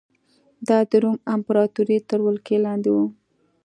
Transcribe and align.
دا 0.67 0.77
د 0.89 0.91
روم 1.03 1.17
امپراتورۍ 1.33 1.97
تر 2.09 2.19
ولکې 2.25 2.55
لاندې 2.65 2.89
و 2.95 2.97